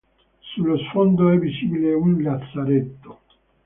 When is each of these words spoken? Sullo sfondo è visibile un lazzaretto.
Sullo 0.39 0.79
sfondo 0.79 1.29
è 1.29 1.37
visibile 1.37 1.93
un 1.93 2.23
lazzaretto. 2.23 3.19